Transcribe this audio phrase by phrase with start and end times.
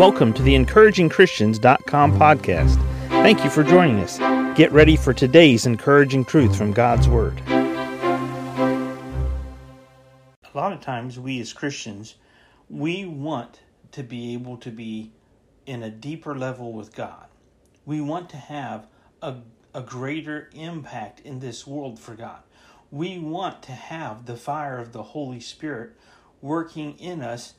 [0.00, 2.76] Welcome to the encouragingchristians.com podcast.
[3.08, 4.16] Thank you for joining us.
[4.56, 7.38] Get ready for today's encouraging truth from God's Word.
[7.46, 8.96] A
[10.54, 12.14] lot of times, we as Christians,
[12.70, 13.60] we want
[13.92, 15.12] to be able to be
[15.66, 17.26] in a deeper level with God.
[17.84, 18.86] We want to have
[19.20, 19.36] a,
[19.74, 22.40] a greater impact in this world for God.
[22.90, 25.90] We want to have the fire of the Holy Spirit
[26.40, 27.52] working in us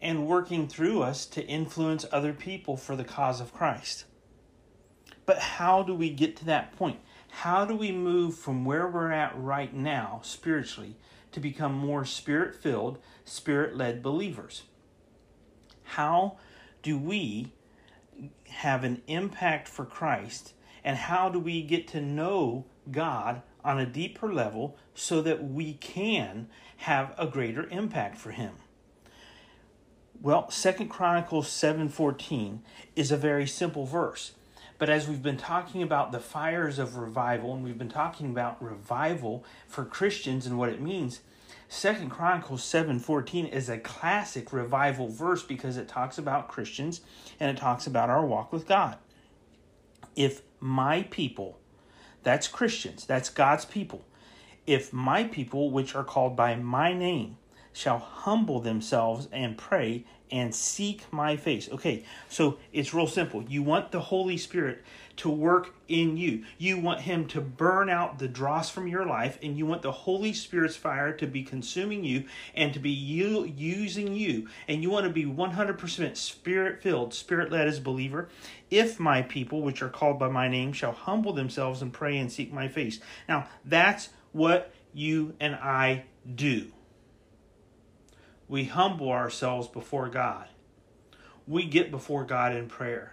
[0.00, 4.04] and working through us to influence other people for the cause of Christ.
[5.24, 7.00] But how do we get to that point?
[7.28, 10.96] How do we move from where we're at right now spiritually
[11.32, 14.62] to become more spirit filled, spirit led believers?
[15.82, 16.38] How
[16.82, 17.52] do we
[18.48, 20.54] have an impact for Christ?
[20.84, 25.74] And how do we get to know God on a deeper level so that we
[25.74, 28.52] can have a greater impact for Him?
[30.26, 32.64] Well, Second Chronicles 7:14
[32.96, 34.32] is a very simple verse.
[34.76, 38.60] But as we've been talking about the fires of revival and we've been talking about
[38.60, 41.20] revival for Christians and what it means,
[41.68, 47.02] Second Chronicles 7:14 is a classic revival verse because it talks about Christians
[47.38, 48.98] and it talks about our walk with God.
[50.16, 51.60] If my people,
[52.24, 54.04] that's Christians, that's God's people.
[54.66, 57.36] If my people which are called by my name
[57.72, 61.68] shall humble themselves and pray and seek my face.
[61.70, 63.42] Okay, so it's real simple.
[63.44, 64.82] You want the Holy Spirit
[65.18, 66.44] to work in you.
[66.58, 69.92] You want Him to burn out the dross from your life, and you want the
[69.92, 74.48] Holy Spirit's fire to be consuming you and to be you, using you.
[74.68, 78.28] And you want to be 100% spirit filled, spirit led as a believer.
[78.70, 82.30] If my people, which are called by my name, shall humble themselves and pray and
[82.30, 83.00] seek my face.
[83.28, 86.04] Now, that's what you and I
[86.34, 86.72] do
[88.48, 90.46] we humble ourselves before God.
[91.46, 93.12] We get before God in prayer.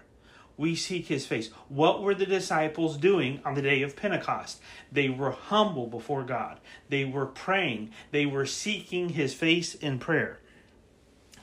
[0.55, 1.49] We seek his face.
[1.67, 4.61] What were the disciples doing on the day of Pentecost?
[4.91, 6.59] They were humble before God.
[6.89, 7.91] They were praying.
[8.11, 10.39] They were seeking his face in prayer.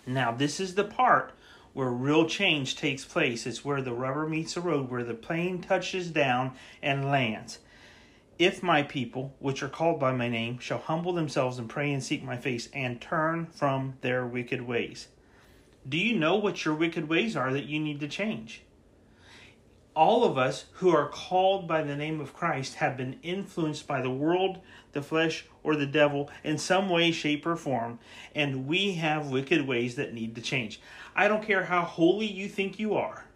[0.07, 1.33] Now, this is the part
[1.73, 3.47] where real change takes place.
[3.47, 6.53] It's where the rubber meets the road, where the plane touches down
[6.83, 7.59] and lands.
[8.41, 12.03] If my people, which are called by my name, shall humble themselves and pray and
[12.03, 15.09] seek my face and turn from their wicked ways.
[15.87, 18.63] Do you know what your wicked ways are that you need to change?
[19.95, 24.01] All of us who are called by the name of Christ have been influenced by
[24.01, 24.61] the world,
[24.93, 27.99] the flesh, or the devil in some way, shape, or form,
[28.35, 30.81] and we have wicked ways that need to change.
[31.15, 33.27] I don't care how holy you think you are,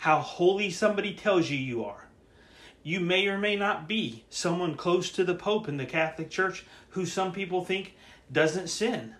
[0.00, 2.09] how holy somebody tells you you are
[2.82, 6.64] you may or may not be someone close to the Pope in the Catholic Church
[6.90, 7.94] who some people think
[8.32, 9.14] doesn't sin.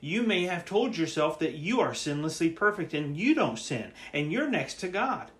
[0.00, 4.32] You may have told yourself that you are sinlessly perfect and you don't sin and
[4.32, 5.30] you're next to God.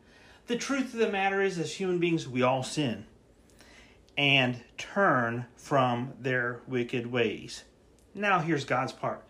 [0.49, 3.07] The truth of the matter is, as human beings, we all sin
[4.19, 7.65] and turn from their wicked ways.
[8.15, 9.25] Now, here's God's part.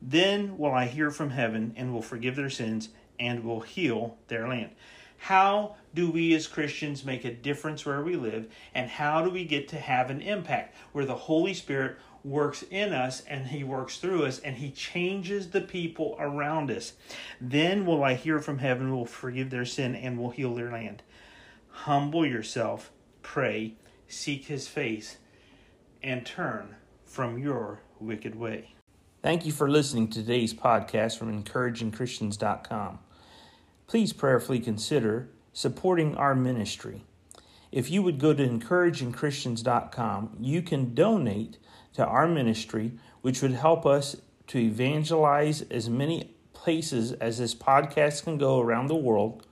[0.00, 4.46] Then will I hear from heaven and will forgive their sins and will heal their
[4.46, 4.70] land.
[5.18, 8.46] How do we as Christians make a difference where we live?
[8.72, 12.92] And how do we get to have an impact where the Holy Spirit works in
[12.92, 16.94] us and He works through us and He changes the people around us?
[17.40, 21.02] Then will I hear from heaven, will forgive their sin, and will heal their land.
[21.68, 22.90] Humble yourself,
[23.22, 23.74] pray,
[24.06, 25.18] seek His face,
[26.02, 28.74] and turn from your wicked way.
[29.20, 33.00] Thank you for listening to today's podcast from encouragingchristians.com
[33.88, 37.04] please prayerfully consider supporting our ministry.
[37.72, 41.58] If you would go to encouragingchristians.com, you can donate
[41.94, 44.16] to our ministry, which would help us
[44.46, 49.46] to evangelize as many places as this podcast can go around the world,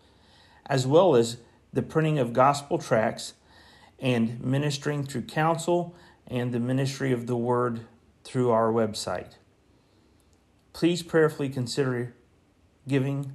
[0.66, 1.38] as well as
[1.72, 3.34] the printing of gospel tracts
[3.98, 5.94] and ministering through counsel
[6.26, 7.86] and the ministry of the word
[8.24, 9.32] through our website.
[10.72, 12.14] Please prayerfully consider
[12.86, 13.34] giving